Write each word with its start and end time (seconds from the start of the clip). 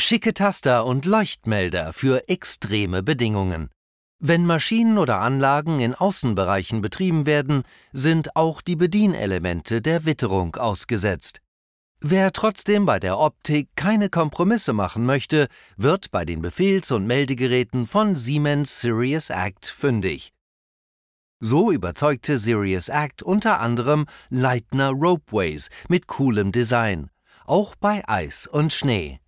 Schicke 0.00 0.32
Taster 0.32 0.86
und 0.86 1.06
Leuchtmelder 1.06 1.92
für 1.92 2.28
extreme 2.28 3.02
Bedingungen. 3.02 3.68
Wenn 4.20 4.46
Maschinen 4.46 4.96
oder 4.96 5.20
Anlagen 5.20 5.80
in 5.80 5.92
Außenbereichen 5.92 6.80
betrieben 6.80 7.26
werden, 7.26 7.64
sind 7.92 8.36
auch 8.36 8.62
die 8.62 8.76
Bedienelemente 8.76 9.82
der 9.82 10.04
Witterung 10.04 10.54
ausgesetzt. 10.54 11.40
Wer 12.00 12.32
trotzdem 12.32 12.86
bei 12.86 13.00
der 13.00 13.18
Optik 13.18 13.70
keine 13.74 14.08
Kompromisse 14.08 14.72
machen 14.72 15.04
möchte, 15.04 15.48
wird 15.76 16.12
bei 16.12 16.24
den 16.24 16.42
Befehls- 16.42 16.92
und 16.92 17.04
Meldegeräten 17.08 17.88
von 17.88 18.14
Siemens 18.14 18.80
Sirius 18.80 19.30
Act 19.30 19.66
fündig. 19.66 20.32
So 21.40 21.72
überzeugte 21.72 22.38
Sirius 22.38 22.88
Act 22.88 23.24
unter 23.24 23.58
anderem 23.58 24.06
Leitner 24.30 24.90
Ropeways 24.90 25.70
mit 25.88 26.06
coolem 26.06 26.52
Design, 26.52 27.10
auch 27.46 27.74
bei 27.74 28.08
Eis 28.08 28.46
und 28.46 28.72
Schnee. 28.72 29.18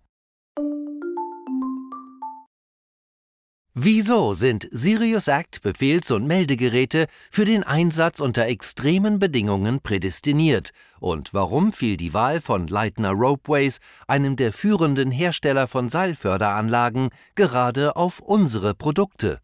Wieso 3.73 4.33
sind 4.33 4.67
Sirius 4.69 5.29
Act 5.29 5.61
Befehls- 5.61 6.11
und 6.11 6.27
Meldegeräte 6.27 7.07
für 7.29 7.45
den 7.45 7.63
Einsatz 7.63 8.19
unter 8.19 8.45
extremen 8.47 9.17
Bedingungen 9.17 9.79
prädestiniert 9.79 10.71
und 10.99 11.33
warum 11.33 11.71
fiel 11.71 11.95
die 11.95 12.13
Wahl 12.13 12.41
von 12.41 12.67
Leitner 12.67 13.11
Ropeways, 13.11 13.79
einem 14.07 14.35
der 14.35 14.51
führenden 14.51 15.09
Hersteller 15.09 15.69
von 15.69 15.87
Seilförderanlagen, 15.87 17.11
gerade 17.35 17.95
auf 17.95 18.19
unsere 18.19 18.75
Produkte? 18.75 19.39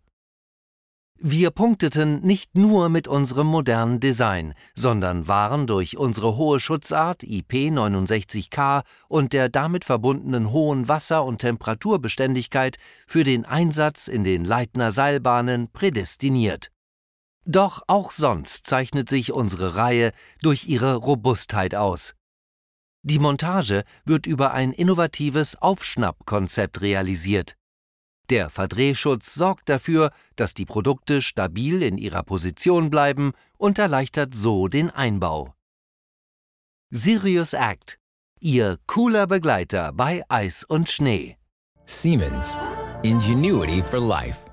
Wir 1.20 1.50
punkteten 1.50 2.22
nicht 2.22 2.56
nur 2.56 2.90
mit 2.90 3.08
unserem 3.08 3.48
modernen 3.48 4.00
Design, 4.00 4.54
sondern 4.76 5.28
waren 5.28 5.66
durch 5.66 5.98
unsere 5.98 6.38
hohe 6.38 6.60
Schutzart 6.60 7.24
IP69K 7.24 8.84
und 9.08 9.34
der 9.34 9.50
damit 9.50 9.84
verbundenen 9.84 10.52
hohen 10.52 10.88
Wasser- 10.88 11.26
und 11.26 11.40
Temperaturbeständigkeit 11.40 12.78
für 13.08 13.24
den 13.24 13.46
Einsatz 13.46 14.08
in 14.08 14.24
den 14.24 14.46
Leitner 14.46 14.92
Seilbahnen 14.92 15.72
prädestiniert. 15.72 16.70
Doch 17.46 17.82
auch 17.88 18.12
sonst 18.12 18.68
zeichnet 18.68 19.10
sich 19.10 19.32
unsere 19.32 19.76
Reihe 19.76 20.12
durch 20.44 20.68
ihre 20.68 20.98
Robustheit 20.98 21.74
aus. 21.74 22.14
Die 23.02 23.20
Montage 23.20 23.86
wird 24.06 24.28
über 24.28 24.54
ein 24.54 24.72
innovatives 24.72 25.60
Aufschnappkonzept 25.60 26.82
realisiert. 26.82 27.56
Der 28.30 28.50
Verdrehschutz 28.50 29.34
sorgt 29.34 29.70
dafür, 29.70 30.12
dass 30.36 30.54
die 30.54 30.66
Produkte 30.66 31.22
stabil 31.22 31.82
in 31.82 31.98
ihrer 31.98 32.24
Position 32.24 32.90
bleiben 32.90 33.32
und 33.58 33.80
erleichtert 33.80 34.36
so 34.36 34.68
den 34.68 34.90
Einbau. 34.90 35.54
Sirius 36.90 37.54
Act, 37.54 37.98
Ihr 38.40 38.78
cooler 38.86 39.26
Begleiter 39.28 39.92
bei 39.94 40.24
Eis 40.30 40.64
und 40.64 40.90
Schnee. 40.90 41.38
Siemens. 41.86 42.58
Ingenuity 43.02 43.82
for 43.82 44.00
life. 44.00 44.47